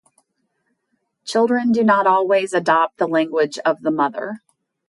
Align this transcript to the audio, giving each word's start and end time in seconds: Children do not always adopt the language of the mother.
Children 1.25 1.73
do 1.73 1.83
not 1.83 2.07
always 2.07 2.53
adopt 2.53 2.97
the 2.97 3.05
language 3.07 3.59
of 3.59 3.83
the 3.83 3.91
mother. 3.91 4.41